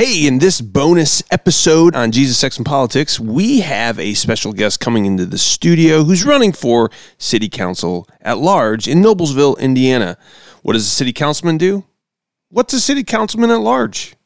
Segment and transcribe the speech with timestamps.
[0.00, 4.80] Hey, in this bonus episode on Jesus, Sex, and Politics, we have a special guest
[4.80, 10.16] coming into the studio who's running for city council at large in Noblesville, Indiana.
[10.62, 11.84] What does a city councilman do?
[12.48, 14.16] What's a city councilman at large?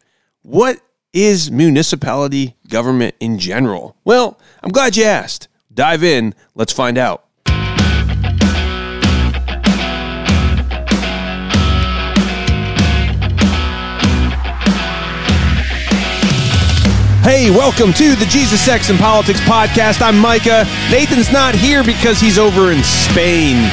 [0.43, 0.79] What
[1.13, 3.97] is municipality government in general?
[4.05, 5.49] Well, I'm glad you asked.
[5.75, 7.25] Dive in, let's find out.
[17.25, 20.03] Hey, welcome to the Jesus, Sex, and Politics podcast.
[20.03, 20.67] I'm Micah.
[20.91, 23.67] Nathan's not here because he's over in Spain,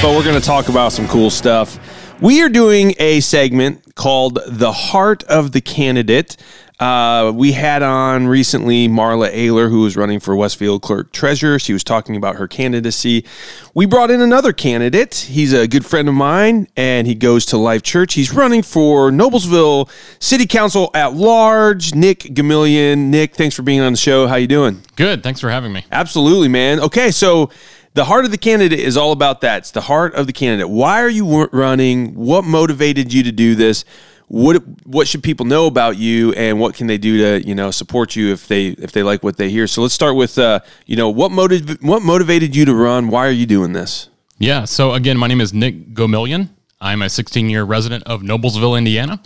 [0.00, 1.76] but we're going to talk about some cool stuff.
[2.20, 6.36] We are doing a segment called The Heart of the Candidate.
[6.82, 11.60] Uh, we had on recently Marla Ayler, who was running for Westfield Clerk Treasurer.
[11.60, 13.24] She was talking about her candidacy.
[13.72, 15.14] We brought in another candidate.
[15.14, 18.14] He's a good friend of mine, and he goes to Life Church.
[18.14, 21.94] He's running for Noblesville City Council at large.
[21.94, 23.10] Nick Gomillion.
[23.10, 24.26] Nick, thanks for being on the show.
[24.26, 24.82] How you doing?
[24.96, 25.22] Good.
[25.22, 25.84] Thanks for having me.
[25.92, 26.80] Absolutely, man.
[26.80, 27.48] Okay, so
[27.94, 29.58] the heart of the candidate is all about that.
[29.58, 30.68] It's the heart of the candidate.
[30.68, 32.16] Why are you running?
[32.16, 33.84] What motivated you to do this?
[34.32, 37.70] What what should people know about you and what can they do to you know
[37.70, 39.66] support you if they if they like what they hear?
[39.66, 43.08] So let's start with uh, you know what motiv- what motivated you to run?
[43.08, 44.08] Why are you doing this?
[44.38, 46.48] Yeah so again my name is nick gomillion.
[46.80, 49.20] I'm a 16 year resident of noblesville indiana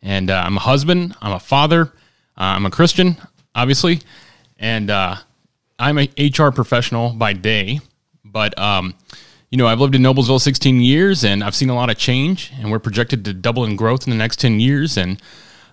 [0.00, 1.82] and uh, i'm a husband i'm a father
[2.38, 3.16] uh, i'm a christian
[3.54, 4.00] obviously
[4.58, 5.16] and uh,
[5.78, 7.80] i'm a hr professional by day
[8.24, 8.94] but um,
[9.52, 12.50] you know, I've lived in Noblesville 16 years and I've seen a lot of change,
[12.58, 14.96] and we're projected to double in growth in the next 10 years.
[14.96, 15.20] And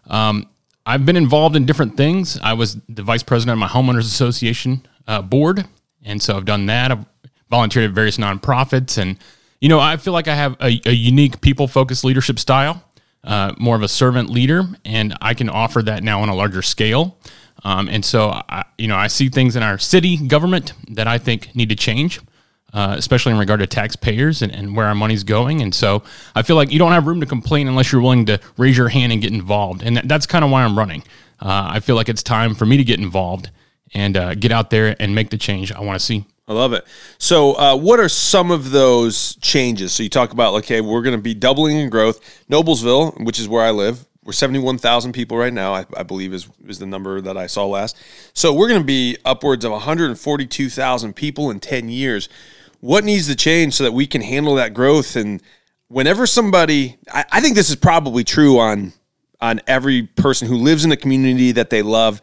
[0.08, 0.50] um,
[0.86, 2.38] I've been involved in different things.
[2.44, 5.66] I was the vice president of my homeowners association uh, board,
[6.04, 6.92] and so I've done that.
[6.92, 7.06] I've
[7.50, 9.18] volunteered at various nonprofits, and
[9.62, 12.84] you know, I feel like I have a, a unique people focused leadership style,
[13.24, 16.62] uh, more of a servant leader, and I can offer that now on a larger
[16.62, 17.18] scale.
[17.64, 21.18] Um, and so, I, you know, I see things in our city government that I
[21.18, 22.20] think need to change
[22.74, 25.62] uh, especially in regard to taxpayers and, and where our money's going.
[25.62, 26.04] And so
[26.36, 28.90] I feel like you don't have room to complain unless you're willing to raise your
[28.90, 29.84] hand and get involved.
[29.84, 31.04] And that, that's kind of why I'm running.
[31.42, 33.50] Uh, I feel like it's time for me to get involved
[33.94, 36.26] and uh, get out there and make the change I want to see.
[36.48, 36.86] I love it.
[37.20, 39.92] So, uh, what are some of those changes?
[39.92, 42.44] So, you talk about, okay, we're going to be doubling in growth.
[42.50, 46.50] Noblesville, which is where I live, we're 71,000 people right now, I, I, believe is,
[46.68, 47.98] is the number that I saw last.
[48.34, 52.30] So, we're going to be upwards of 142,000 people in 10 years
[52.80, 55.16] what needs to change so that we can handle that growth?
[55.16, 55.42] And
[55.88, 58.94] whenever somebody I, I, think this is probably true on
[59.42, 62.22] on every person who lives in a community that they love.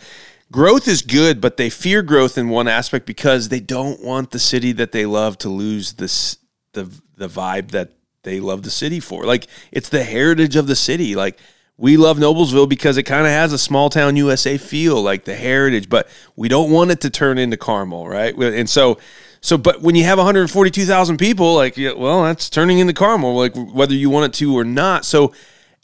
[0.53, 4.39] Growth is good but they fear growth in one aspect because they don't want the
[4.39, 6.39] city that they love to lose this
[6.73, 7.93] the the vibe that
[8.23, 9.25] they love the city for.
[9.25, 11.15] Like it's the heritage of the city.
[11.15, 11.39] Like
[11.79, 15.35] we love Noblesville because it kind of has a small town USA feel, like the
[15.35, 18.35] heritage, but we don't want it to turn into Carmel, right?
[18.35, 18.99] And so
[19.41, 23.95] so, but when you have 142,000 people, like, well, that's turning into Carmel, like whether
[23.95, 25.05] you want it to or not.
[25.05, 25.33] So,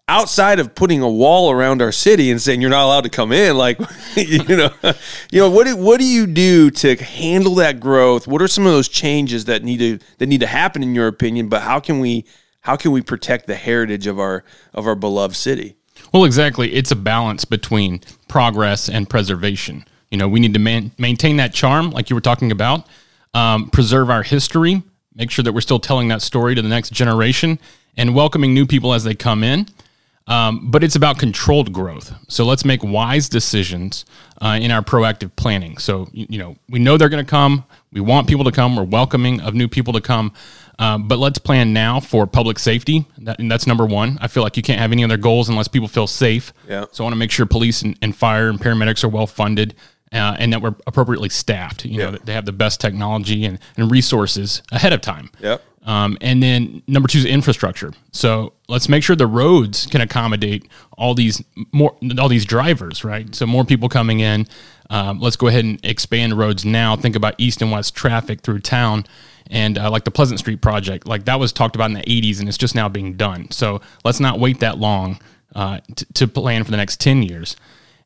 [0.09, 3.33] outside of putting a wall around our city and saying you're not allowed to come
[3.33, 3.79] in, like,
[4.17, 4.71] you know,
[5.31, 8.27] you know, what do, what do you do to handle that growth?
[8.27, 11.07] What are some of those changes that need to that need to happen in your
[11.07, 11.49] opinion?
[11.49, 12.25] But how can we
[12.63, 15.77] how can we protect the heritage of our of our beloved city?
[16.13, 16.75] Well, exactly.
[16.75, 19.85] It's a balance between progress and preservation.
[20.11, 22.87] You know, we need to man- maintain that charm, like you were talking about
[23.35, 24.83] um, preserve our history,
[25.15, 27.59] make sure that we're still telling that story to the next generation,
[27.97, 29.67] and welcoming new people as they come in.
[30.29, 32.15] Um, but it's about controlled growth.
[32.29, 34.05] So let's make wise decisions
[34.41, 35.79] uh, in our proactive planning.
[35.79, 37.65] So, you, you know, we know they're going to come.
[37.93, 38.77] We want people to come.
[38.77, 40.33] We're welcoming of new people to come.
[40.79, 43.05] Um, but let's plan now for public safety.
[43.19, 44.17] That, that's number one.
[44.21, 46.53] I feel like you can't have any other goals unless people feel safe.
[46.69, 46.87] Yeah.
[46.93, 49.75] So I want to make sure police and, and fire and paramedics are well funded
[50.13, 51.85] uh, and that we're appropriately staffed.
[51.85, 55.31] You know, that they have the best technology and, and resources ahead of time.
[55.41, 55.63] Yep.
[55.85, 57.93] Um, and then number two is infrastructure.
[58.13, 61.43] So let's make sure the roads can accommodate all these
[61.73, 63.35] more all these drivers, right?
[63.35, 64.47] So more people coming in.
[64.91, 66.97] Um, let's go ahead and expand roads now.
[66.97, 69.07] Think about east and west traffic through town,
[69.51, 72.39] and uh, like the Pleasant Street project, like that was talked about in the '80s,
[72.39, 73.51] and it's just now being done.
[73.51, 75.19] So let's not wait that long
[75.57, 77.57] uh, to, to plan for the next ten years.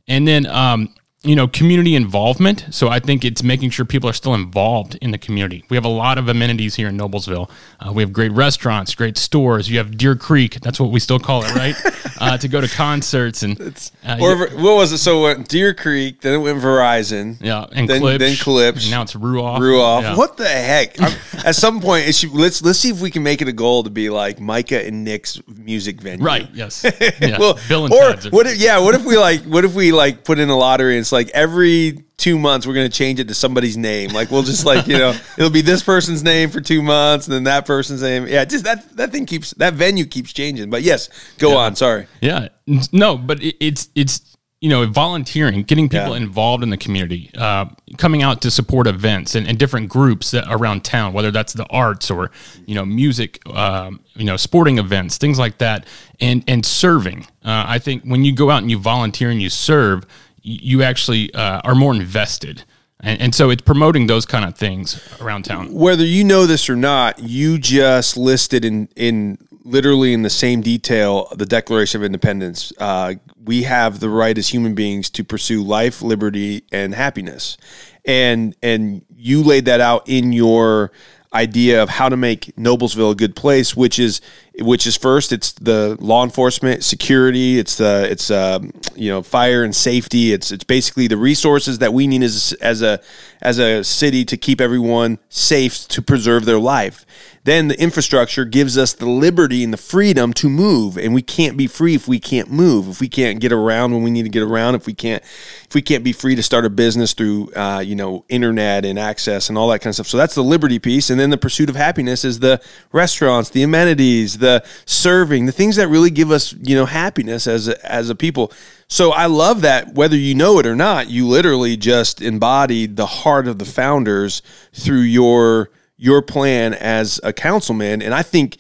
[0.08, 2.66] And then um, you know, community involvement.
[2.70, 5.64] So I think it's making sure people are still involved in the community.
[5.68, 7.50] We have a lot of amenities here in Noblesville.
[7.80, 9.68] Uh, we have great restaurants, great stores.
[9.68, 10.60] You have Deer Creek.
[10.60, 11.74] That's what we still call it, right?
[12.20, 13.60] uh, to go to concerts and
[14.04, 14.98] uh, or what was it?
[14.98, 17.38] So went Deer Creek, then it went Verizon.
[17.40, 18.74] Yeah, and then, Klipsch, then.
[18.74, 19.58] And now it's Ruoff.
[19.58, 20.02] Ruoff.
[20.02, 20.16] Yeah.
[20.16, 21.00] What the heck?
[21.44, 23.82] At some point, it should, let's let's see if we can make it a goal
[23.82, 26.24] to be like Micah and Nick's music venue.
[26.24, 26.48] Right.
[26.52, 26.84] Yes.
[27.20, 27.38] Yeah.
[27.38, 28.46] well, Bill and or what?
[28.46, 29.42] If, yeah, what if we like?
[29.44, 30.96] What if we like put in a lottery?
[30.96, 34.10] and It's like every two months we're going to change it to somebody's name.
[34.10, 37.34] Like we'll just like you know it'll be this person's name for two months and
[37.34, 38.26] then that person's name.
[38.26, 40.68] Yeah, just that that thing keeps that venue keeps changing.
[40.68, 41.08] But yes,
[41.38, 41.76] go on.
[41.76, 42.08] Sorry.
[42.20, 42.48] Yeah.
[42.90, 46.16] No, but it, it's it's you know volunteering, getting people Yeah.
[46.16, 47.66] involved in the community, uh,
[47.98, 51.66] coming out to support events and, and different groups that, around town, whether that's the
[51.66, 52.32] arts or
[52.66, 55.86] you know music, um, you know sporting events, things like that,
[56.20, 57.28] and and serving.
[57.44, 60.04] Uh, I think when you go out and you volunteer and you serve,
[60.46, 62.64] you actually uh, are more invested.
[63.00, 65.72] And, and so it's promoting those kind of things around town.
[65.72, 70.62] whether you know this or not, you just listed in in literally in the same
[70.62, 72.72] detail the Declaration of Independence.
[72.78, 73.14] Uh,
[73.44, 77.58] we have the right as human beings to pursue life, liberty, and happiness,
[78.04, 80.92] and and you laid that out in your
[81.34, 84.20] idea of how to make Noblesville a good place, which is
[84.60, 89.62] which is first it's the law enforcement, security, it's the it's um, you know fire
[89.64, 90.32] and safety.
[90.32, 93.00] It's it's basically the resources that we need as as a
[93.42, 97.04] as a city to keep everyone safe to preserve their life.
[97.44, 101.56] Then the infrastructure gives us the liberty and the freedom to move, and we can't
[101.56, 102.88] be free if we can't move.
[102.88, 105.74] If we can't get around when we need to get around, if we can't if
[105.74, 109.48] we can't be free to start a business through uh, you know internet and access
[109.48, 110.08] and all that kind of stuff.
[110.08, 112.60] So that's the liberty piece, and then the pursuit of happiness is the
[112.90, 114.45] restaurants, the amenities, the
[114.84, 118.52] serving, the things that really give us you know happiness as a, as a people.
[118.88, 123.06] So I love that whether you know it or not, you literally just embodied the
[123.06, 128.58] heart of the founders through your your plan as a councilman, and I think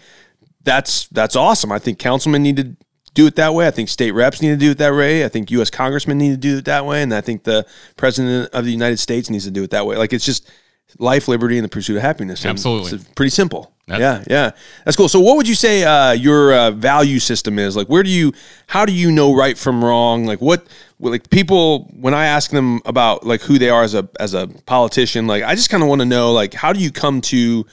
[0.62, 1.72] that's that's awesome.
[1.72, 2.76] I think councilmen need to
[3.14, 3.66] do it that way.
[3.66, 5.24] I think state reps need to do it that way.
[5.24, 5.70] I think U.S.
[5.70, 7.66] congressmen need to do it that way, and I think the
[7.96, 9.96] president of the United States needs to do it that way.
[9.96, 10.50] Like it's just
[10.98, 12.44] life, liberty, and the pursuit of happiness.
[12.44, 12.98] And Absolutely.
[12.98, 13.72] it's pretty simple.
[13.88, 14.50] Yeah, yeah,
[14.84, 15.08] that's cool.
[15.08, 17.76] So, what would you say uh, your uh, value system is?
[17.76, 18.32] Like, where do you,
[18.66, 20.26] how do you know right from wrong?
[20.26, 20.66] Like, what,
[20.98, 24.48] like people when I ask them about like who they are as a as a
[24.66, 27.64] politician, like I just kind of want to know like how do you come to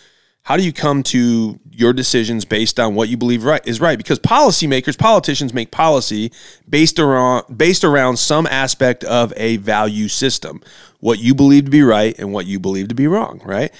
[0.44, 3.98] how do you come to your decisions based on what you believe right is right?
[3.98, 6.31] Because policymakers, politicians make policy
[6.69, 10.62] based around based around some aspect of a value system,
[11.03, 13.73] what you believe to be right and what you believe to be wrong, right?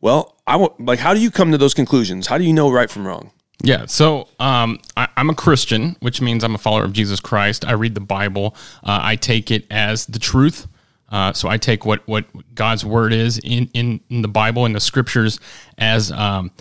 [0.00, 2.28] Well, I want like how do you come to those conclusions?
[2.28, 3.32] How do you know right from wrong?
[3.64, 7.66] Yeah, so um, I, I'm a Christian, which means I'm a follower of Jesus Christ.
[7.66, 8.54] I read the Bible.
[8.84, 10.68] Uh, I take it as the truth.
[11.08, 14.72] Uh, so I take what what God's word is in, in, in the Bible and
[14.72, 15.40] the scriptures
[15.78, 16.52] as um,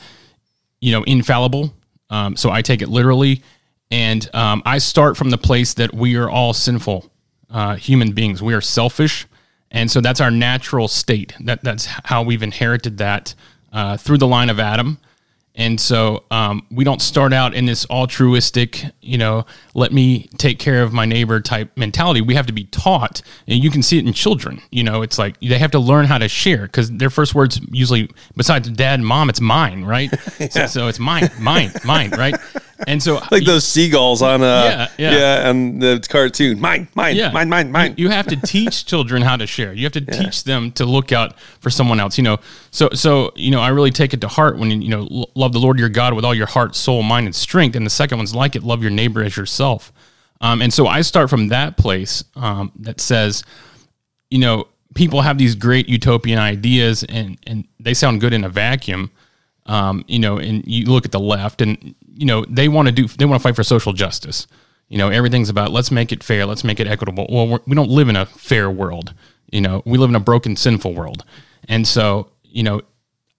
[0.81, 1.75] you know infallible.
[2.10, 3.44] Um, so I take it literally,
[3.92, 7.12] and um, I start from the place that we are all sinful
[7.52, 8.42] uh, human beings.
[8.42, 9.28] We are selfish,
[9.72, 11.34] and so that's our natural state.
[11.42, 13.36] That that's how we've inherited that
[13.72, 15.00] uh, through the line of Adam.
[15.58, 19.44] And so um, we don't start out in this altruistic, you know,
[19.74, 22.22] let me take care of my neighbor type mentality.
[22.22, 24.62] We have to be taught, and you can see it in children.
[24.69, 27.60] You know, it's like they have to learn how to share because their first words
[27.72, 30.12] usually, besides dad and mom, it's mine, right?
[30.52, 32.36] so, so it's mine, mine, mine, right?
[32.86, 35.18] And so Like those seagulls on uh Yeah, yeah.
[35.18, 36.60] yeah, and the cartoon.
[36.60, 37.32] Mine, mine, yeah.
[37.32, 37.96] mine, mine, mine.
[37.98, 39.74] You, you have to teach children how to share.
[39.74, 42.18] You have to teach them to look out for someone else.
[42.18, 42.38] You know,
[42.72, 45.60] so so you know, I really take it to heart when you know, love the
[45.60, 47.76] Lord your God with all your heart, soul, mind, and strength.
[47.76, 49.92] And the second one's like it, love your neighbor as yourself.
[50.40, 53.44] Um, and so I start from that place um, that says,
[54.30, 58.50] you know, people have these great utopian ideas, and and they sound good in a
[58.50, 59.12] vacuum.
[59.68, 62.92] Um, you know, and you look at the left, and you know they want to
[62.92, 64.47] do they want to fight for social justice.
[64.88, 67.28] You know, everything's about let's make it fair, let's make it equitable.
[67.30, 69.14] Well, we're, we don't live in a fair world.
[69.52, 71.26] You know, we live in a broken, sinful world,
[71.68, 72.81] and so you know,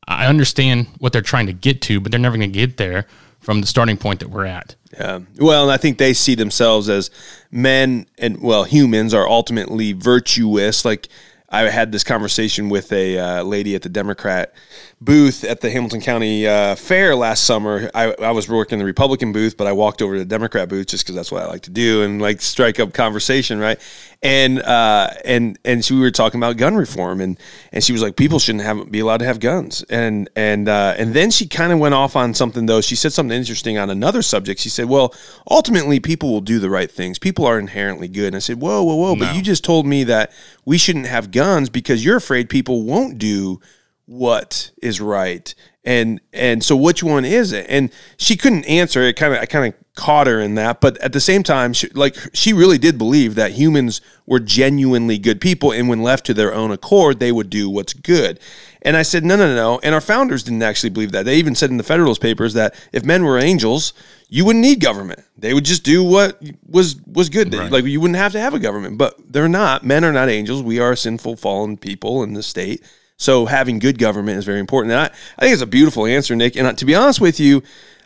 [0.06, 3.06] I understand what they're trying to get to, but they're never going to get there
[3.40, 4.74] from the starting point that we're at.
[4.92, 5.20] Yeah.
[5.38, 7.10] Well, I think they see themselves as
[7.50, 10.84] men and well, humans are ultimately virtuous.
[10.84, 11.08] Like
[11.50, 14.52] I had this conversation with a uh, lady at the Democrat
[15.00, 17.90] booth at the Hamilton County uh, Fair last summer.
[17.94, 20.88] I, I was working the Republican booth, but I walked over to the Democrat booth
[20.88, 23.80] just because that's what I like to do and like strike up conversation, right?
[24.22, 27.38] and uh, and and she, we were talking about gun reform, and
[27.70, 30.94] and she was like, people shouldn't have be allowed to have guns, and and uh,
[30.98, 32.80] and then she kind of went off on something though.
[32.80, 34.60] She said something interesting on another subject.
[34.60, 35.14] She said, well,
[35.48, 37.18] ultimately, people will do the right things.
[37.18, 38.28] People are inherently good.
[38.28, 40.32] And I said, whoa, whoa, whoa, but you just told me that
[40.64, 41.37] we shouldn't have guns
[41.70, 43.60] because you're afraid people won't do
[44.06, 45.54] what is right.
[45.84, 47.66] And and so which one is it?
[47.68, 49.16] And she couldn't answer it.
[49.16, 50.80] Kind of i kind of caught her in that.
[50.80, 55.18] But at the same time she, like she really did believe that humans were genuinely
[55.18, 55.72] good people.
[55.72, 58.40] And when left to their own accord they would do what's good
[58.82, 59.80] and i said no no no no.
[59.82, 61.24] And our founders didn't actually believe that.
[61.24, 63.92] They even said in the federalist papers that if men were angels
[64.28, 65.24] you wouldn't need government.
[65.36, 67.52] They would just do what was was good.
[67.54, 68.98] Like you wouldn't have to have a government.
[68.98, 69.84] But they're not.
[69.84, 70.62] Men are not angels.
[70.62, 72.84] We are sinful fallen people in the state.
[73.16, 74.92] So having good government is very important.
[74.92, 76.56] And I, I think it's a beautiful answer, Nick.
[76.56, 77.62] And to be honest with you,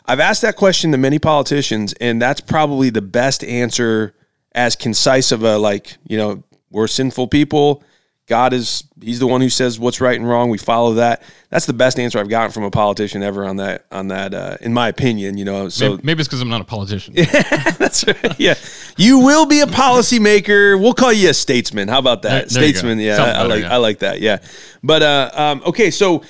[0.07, 4.15] I've asked that question to many politicians, and that's probably the best answer
[4.55, 7.83] as concise of a like, you know, we're sinful people.
[8.29, 10.49] God is he's the one who says what's right and wrong.
[10.49, 11.23] We follow that.
[11.51, 14.57] That's the best answer I've gotten from a politician ever on that on that uh,
[14.61, 15.69] in my opinion, you know.
[15.69, 17.15] So Maybe, maybe it's because I'm not a politician.
[17.79, 18.39] that's right.
[18.39, 18.55] Yeah.
[18.97, 20.81] You will be a policymaker.
[20.81, 21.89] We'll call you a statesman.
[21.89, 22.49] How about that?
[22.49, 22.99] There- there statesman.
[23.01, 23.17] Yeah.
[23.17, 23.73] Something I, I better, like yeah.
[23.75, 24.21] I like that.
[24.21, 24.39] Yeah.
[24.83, 26.23] But uh um okay, so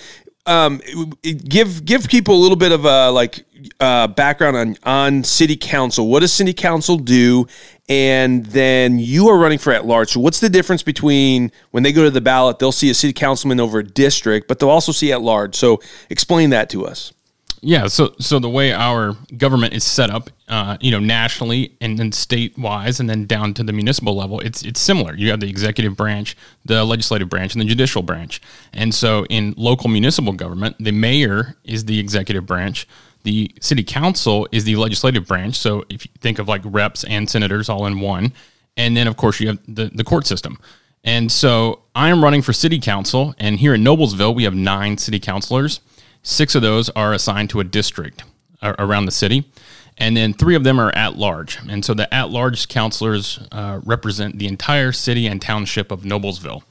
[0.46, 0.80] um
[1.22, 3.44] give give people a little bit of a like
[3.80, 6.08] uh background on on city council.
[6.08, 7.46] What does city council do?
[7.92, 10.12] And then you are running for at large.
[10.12, 13.12] So what's the difference between when they go to the ballot, they'll see a city
[13.12, 15.54] councilman over a district, but they'll also see at large.
[15.54, 17.12] So explain that to us.
[17.60, 21.96] Yeah, so so the way our government is set up, uh, you know, nationally and
[21.98, 25.14] then state wise, and then down to the municipal level, it's it's similar.
[25.14, 26.34] You have the executive branch,
[26.64, 28.40] the legislative branch, and the judicial branch.
[28.72, 32.88] And so in local municipal government, the mayor is the executive branch.
[33.24, 35.56] The city council is the legislative branch.
[35.56, 38.32] So if you think of like reps and senators all in one,
[38.76, 40.58] and then of course you have the the court system.
[41.04, 45.18] And so I'm running for city council, and here in Noblesville we have nine city
[45.18, 45.80] councilors.
[46.22, 48.22] Six of those are assigned to a district
[48.62, 49.50] around the city,
[49.98, 51.58] and then three of them are at large.
[51.68, 56.62] And so the at large councilors uh, represent the entire city and township of Noblesville.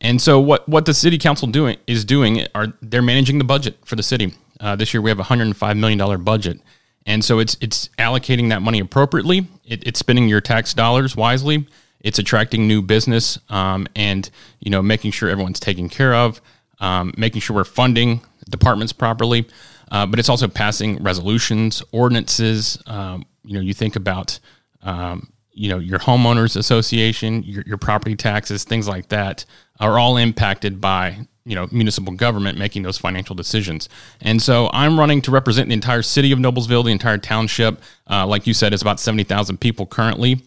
[0.00, 3.78] And so what what the city council doing is doing are they're managing the budget
[3.84, 4.34] for the city.
[4.60, 6.60] Uh, this year we have a hundred and five million dollar budget,
[7.06, 9.46] and so it's it's allocating that money appropriately.
[9.64, 11.66] It, it's spending your tax dollars wisely.
[12.00, 14.28] It's attracting new business, um, and
[14.60, 16.40] you know making sure everyone's taken care of,
[16.80, 19.46] um, making sure we're funding departments properly.
[19.90, 22.82] Uh, but it's also passing resolutions, ordinances.
[22.86, 24.38] Um, you know, you think about
[24.82, 29.44] um, you know your homeowners association, your, your property taxes, things like that
[29.80, 33.88] are all impacted by you know municipal government making those financial decisions.
[34.20, 37.80] And so I'm running to represent the entire city of Noblesville, the entire township.
[38.08, 40.42] Uh, like you said, it's about seventy thousand people currently.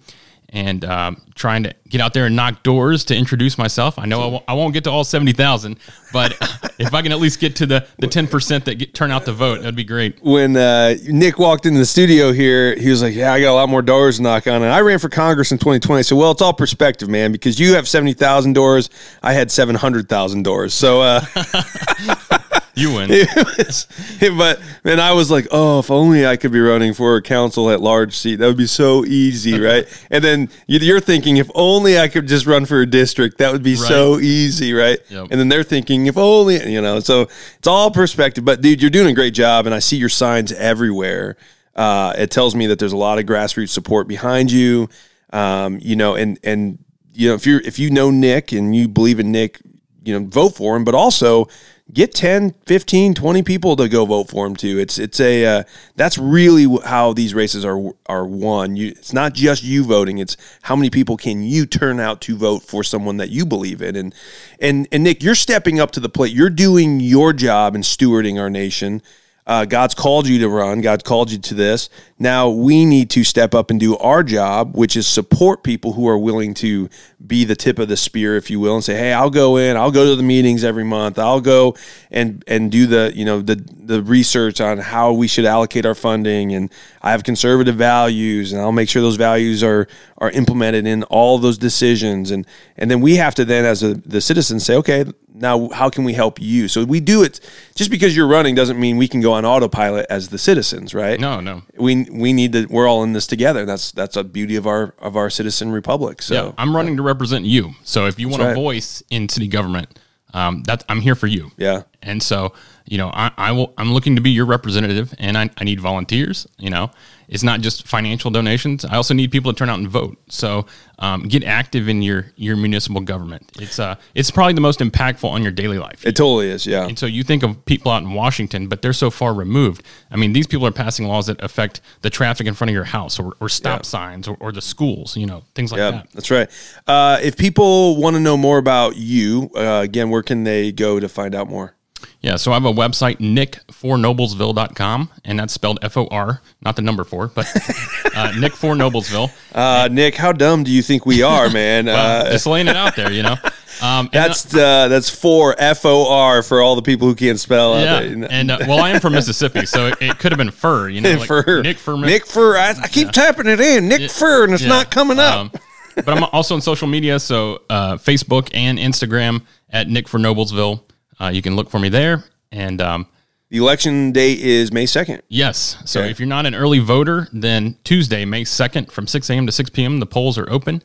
[0.54, 3.98] And um, trying to get out there and knock doors to introduce myself.
[3.98, 5.78] I know I won't, I won't get to all seventy thousand,
[6.12, 6.34] but
[6.80, 9.24] if I can at least get to the the ten percent that get, turn out
[9.26, 10.22] to vote, that'd be great.
[10.22, 13.56] when uh, Nick walked into the studio here, he was like, "Yeah, I got a
[13.56, 16.00] lot more doors to knock on." And I ran for Congress in 2020.
[16.00, 18.90] I said, "Well, it's all perspective, man, because you have 70,000 doors.
[19.24, 21.22] I had 700,000 doors." So, uh,
[22.76, 23.08] You win.
[23.12, 23.88] it was,
[24.38, 27.70] but then I was like, "Oh, if only I could be running for a council
[27.70, 28.38] at large seat.
[28.38, 32.28] That would be so easy, right?" and then you- you're thinking, "If only I could
[32.28, 35.28] just run for a district, that would be so easy, right?" Yep.
[35.32, 37.00] And then they're thinking, "If only," you know.
[37.02, 37.24] So
[37.58, 38.46] it's all perspective.
[38.46, 41.36] But dude, you're doing a great job, and I see your signs everywhere.
[41.76, 44.88] Uh, it tells me that there's a lot of grassroots support behind you.
[45.34, 46.80] Um, you know, and and
[47.14, 49.60] you know if you're if you know Nick and you believe in Nick,
[50.04, 50.84] you know, vote for him.
[50.84, 51.48] But also
[51.94, 54.80] get 10, 15, 20 people to go vote for him too.
[54.80, 55.64] It's it's a uh,
[55.96, 58.76] that's really how these races are are won.
[58.76, 62.36] You, it's not just you voting; it's how many people can you turn out to
[62.36, 63.96] vote for someone that you believe in.
[63.96, 64.16] And
[64.60, 66.34] and and Nick, you're stepping up to the plate.
[66.34, 69.02] You're doing your job in stewarding our nation.
[69.48, 70.82] Uh, God's called you to run.
[70.82, 71.90] God's called you to this.
[72.22, 76.08] Now we need to step up and do our job, which is support people who
[76.08, 76.88] are willing to
[77.26, 79.76] be the tip of the spear, if you will, and say, "Hey, I'll go in.
[79.76, 81.18] I'll go to the meetings every month.
[81.18, 81.76] I'll go
[82.12, 85.96] and and do the you know the the research on how we should allocate our
[85.96, 86.54] funding.
[86.54, 89.88] And I have conservative values, and I'll make sure those values are
[90.20, 92.30] are implemented in all those decisions.
[92.30, 92.46] And
[92.78, 96.04] and then we have to then, as a, the citizens, say, okay, now how can
[96.04, 96.68] we help you?
[96.68, 97.40] So we do it.
[97.76, 101.20] Just because you're running doesn't mean we can go on autopilot as the citizens, right?
[101.20, 101.64] No, no.
[101.78, 102.66] we we need to.
[102.68, 103.66] We're all in this together.
[103.66, 106.22] That's that's a beauty of our of our citizen republic.
[106.22, 107.72] So Yeah, I'm running to represent you.
[107.84, 108.52] So if you want right.
[108.52, 110.00] a voice in city government,
[110.34, 111.52] um, that I'm here for you.
[111.58, 111.84] yeah.
[112.04, 112.54] And so,
[112.86, 115.80] you know, I, I will, I'm looking to be your representative and I, I need
[115.80, 116.92] volunteers, you know,
[117.28, 118.84] it's not just financial donations.
[118.84, 120.18] I also need people to turn out and vote.
[120.28, 120.66] So
[121.00, 123.50] um, get active in your your municipal government.
[123.58, 126.06] It's uh it's probably the most impactful on your daily life.
[126.06, 126.86] It totally is, yeah.
[126.88, 129.84] And so you think of people out in Washington, but they're so far removed.
[130.12, 132.84] I mean, these people are passing laws that affect the traffic in front of your
[132.84, 133.84] house or, or stop Yeah.
[133.84, 136.08] signs or, or the schools, you know, things like Yeah, that.
[136.14, 136.50] that's right.
[136.86, 141.00] Uh, if people want to know more about you, uh, again, where can they go
[141.00, 141.76] to find out more?
[142.22, 146.82] Yeah, so I have a website, nick4noblesville.com, and that's spelled F O R, not the
[146.82, 147.48] number four, but
[148.16, 149.32] uh, Nick for Noblesville.
[149.54, 151.86] Uh, Nick, how dumb do you think we are, man?
[151.86, 153.36] Well, uh, just laying it out there, you know.
[153.82, 157.40] Um, and, that's uh, that's four F O R for all the people who can't
[157.40, 157.80] spell.
[157.80, 160.90] yeah, and uh, well, I am from Mississippi, so it, it could have been fur,
[160.90, 161.62] you know, like Fur.
[161.64, 162.56] Nick for Nick Fur.
[162.58, 163.88] I, I keep typing it in.
[163.88, 164.70] Nick Fur, and it's Yeah.
[164.70, 165.40] not coming up.
[165.40, 165.52] Um,
[165.96, 169.42] but I'm also on social media, so uh, Facebook and Instagram
[169.72, 170.84] at Nick for Noblesville.
[171.22, 172.24] Uh, you can look for me there.
[172.52, 173.08] And um,
[173.50, 175.22] the election date is May second.
[175.30, 176.10] yes, so Okay.
[176.10, 179.46] if you're not an early voter, then Tuesday, May 2nd, from 6 a.m.
[179.46, 180.82] to 6 p.m., the polls are open.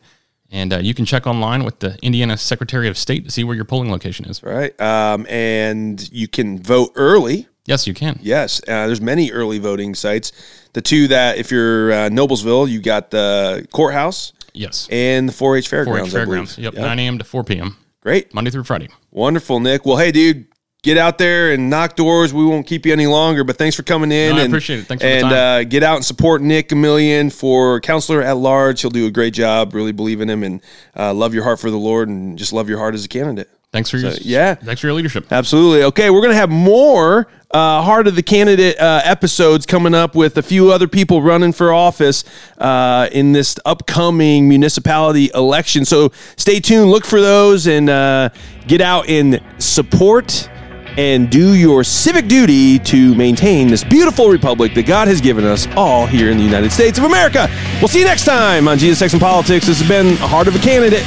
[0.51, 3.57] And uh, you can check online with the Indiana Secretary of State to see where
[3.57, 4.43] your polling location is.
[4.45, 7.49] Right, um, and you can vote early.
[7.65, 8.19] Yes, you can.
[8.23, 10.31] Yes, uh, there's many early voting sites.
[10.73, 14.87] The two that, if you're uh, Noblesville, you got the courthouse Yes.
[14.91, 16.15] and the 4-H 4-H fairgrounds.
[16.15, 16.27] I believe.
[16.29, 16.59] Fairgrounds.
[16.59, 17.19] Yep, 9 a.m.
[17.19, 17.77] to 4 p.m.
[18.07, 18.89] Great, Monday through Friday.
[19.11, 19.85] wonderful, Nick.
[19.85, 20.47] Well, hey, dude,
[20.85, 22.33] get out there and knock doors.
[22.33, 24.37] We won't keep you any longer, but thanks for coming in.
[24.37, 24.87] No, I and, appreciate it.
[24.87, 25.33] Thanks for the and time.
[25.33, 28.81] Uh, get out and support Nick Gomillion for counselor at large.
[28.81, 29.75] He'll do a great job.
[29.75, 30.63] Really believe in him and
[30.97, 33.51] uh, love your heart for the Lord and just love your heart as a candidate.
[33.73, 34.55] Thanks for your yeah.
[34.55, 35.31] Thanks for your leadership.
[35.31, 35.83] Absolutely.
[35.85, 40.15] Okay, we're going to have more uh, Heart of the Candidate uh, episodes coming up
[40.15, 42.25] with a few other people running for office
[42.59, 45.85] uh, in this upcoming municipality election.
[45.85, 48.31] So stay tuned, look for those, and uh,
[48.67, 50.49] get out and support
[50.97, 55.67] and do your civic duty to maintain this beautiful republic that God has given us
[55.77, 57.49] all here in the United States of America.
[57.81, 59.67] We'll see you next time on Jesus, Sex, and Politics.
[59.67, 61.05] This has been Heart of a Candidate.